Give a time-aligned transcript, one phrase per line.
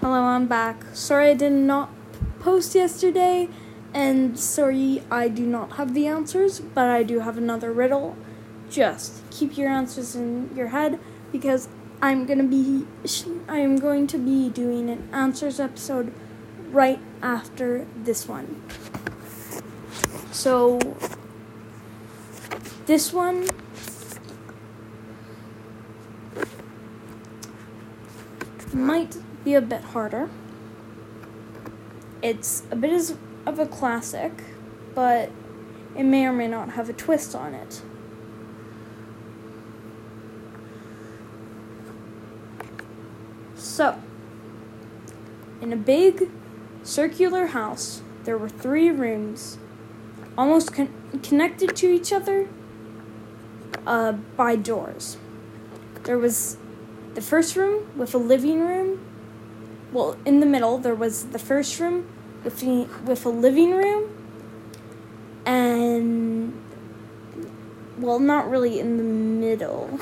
[0.00, 0.82] Hello, I'm back.
[0.94, 1.90] Sorry I did not
[2.38, 3.50] post yesterday,
[3.92, 8.16] and sorry I do not have the answers, but I do have another riddle.
[8.70, 10.98] Just keep your answers in your head
[11.30, 11.68] because
[12.00, 12.86] I'm gonna be
[13.46, 16.14] I am going to be doing an answers episode
[16.70, 18.62] right after this one.
[20.32, 20.78] So
[22.86, 23.46] this one
[28.72, 30.28] might be a bit harder.
[32.22, 33.12] It's a bit
[33.46, 34.32] of a classic,
[34.94, 35.30] but
[35.96, 37.82] it may or may not have a twist on it.
[43.56, 44.00] So,
[45.60, 46.30] in a big
[46.82, 49.58] circular house, there were three rooms,
[50.36, 52.48] almost con- connected to each other
[53.86, 55.16] uh, by doors.
[56.04, 56.56] There was
[57.14, 59.00] the first room with a living room.
[59.92, 62.06] Well, in the middle, there was the first room
[62.44, 64.08] with, the, with a living room.
[65.44, 66.60] And,
[67.98, 69.98] well, not really in the middle.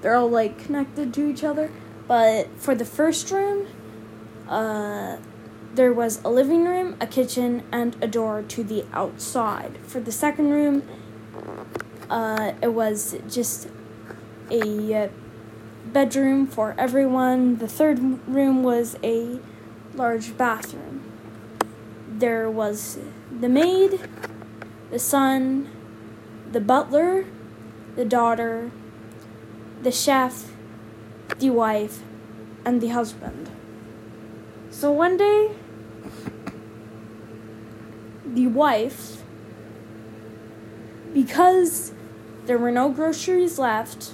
[0.00, 1.70] They're all like connected to each other.
[2.06, 3.66] But for the first room,
[4.48, 5.16] uh,
[5.74, 9.78] there was a living room, a kitchen, and a door to the outside.
[9.82, 10.82] For the second room,
[12.08, 13.68] uh, it was just
[14.50, 15.08] a uh,
[15.92, 17.56] bedroom for everyone.
[17.58, 19.40] The third room was a
[19.94, 21.02] large bathroom.
[22.08, 22.98] There was
[23.30, 24.00] the maid,
[24.90, 25.68] the son,
[26.50, 27.24] the butler,
[27.96, 28.70] the daughter,
[29.82, 30.52] the chef,
[31.38, 32.00] the wife,
[32.64, 33.50] and the husband.
[34.70, 35.50] So one day,
[38.24, 39.22] the wife,
[41.12, 41.92] because
[42.46, 44.12] there were no groceries left,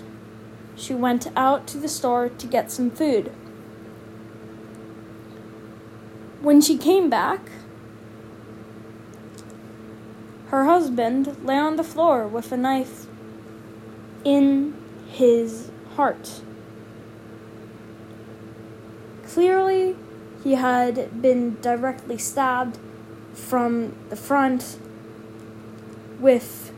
[0.76, 3.32] she went out to the store to get some food.
[6.40, 7.40] When she came back,
[10.48, 13.06] her husband lay on the floor with a knife
[14.24, 14.74] in
[15.08, 16.42] his heart.
[19.26, 19.96] Clearly,
[20.42, 22.78] he had been directly stabbed
[23.32, 24.78] from the front
[26.20, 26.72] with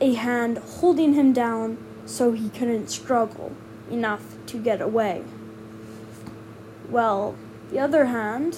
[0.00, 1.76] a hand holding him down
[2.08, 3.54] so he couldn't struggle
[3.90, 5.22] enough to get away.
[6.88, 7.36] Well,
[7.70, 8.56] the other hand,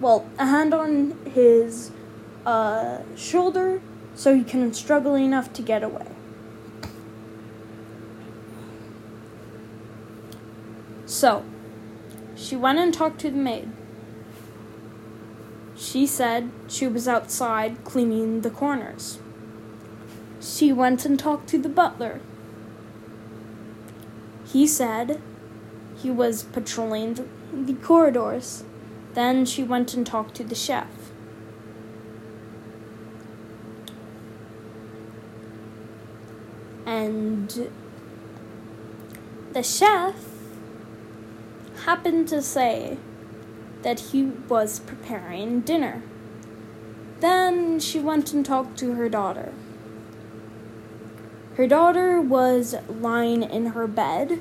[0.00, 1.92] well, a hand on his
[2.46, 3.82] uh, shoulder
[4.14, 6.06] so he couldn't struggle enough to get away.
[11.04, 11.44] So,
[12.36, 13.70] she went and talked to the maid.
[15.76, 19.18] She said she was outside cleaning the corners.
[20.40, 22.20] She went and talked to the butler.
[24.46, 25.20] He said
[25.96, 27.14] he was patrolling
[27.52, 28.64] the, corridors.
[29.14, 30.88] Then she went and talked to the chef.
[36.86, 37.70] And
[39.52, 40.14] the chef
[41.84, 42.98] happened to say
[43.82, 46.02] that he was preparing dinner.
[47.20, 49.52] Then she went and talked to her daughter.
[51.56, 54.40] Her daughter was lying in her bed,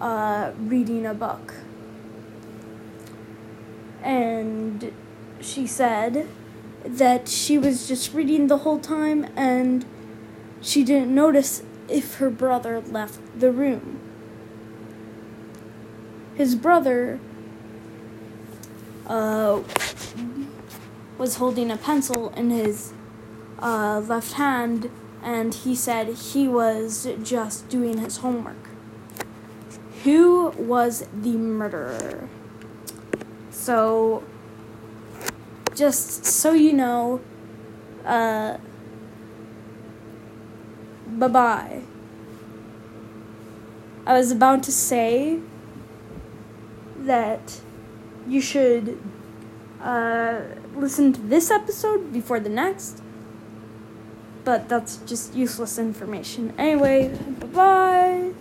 [0.00, 1.54] uh, reading a book.
[4.02, 4.92] And
[5.40, 6.28] she said
[6.84, 9.84] that she was just reading the whole time and
[10.60, 14.00] she didn't notice if her brother left the room.
[16.34, 17.20] His brother
[19.06, 19.60] uh,
[21.18, 22.92] was holding a pencil in his
[23.60, 24.90] uh, left hand
[25.22, 28.68] and he said he was just doing his homework.
[30.04, 32.28] Who was the murderer?
[33.50, 34.24] So,
[35.74, 37.20] just so you know,
[38.04, 38.58] uh,
[41.06, 41.82] bye bye.
[44.04, 45.38] I was about to say
[46.98, 47.60] that
[48.26, 48.98] you should
[49.80, 50.40] uh,
[50.74, 53.02] listen to this episode before the next
[54.44, 56.52] but that's just useless information.
[56.58, 57.08] Anyway,
[57.40, 58.31] bye bye.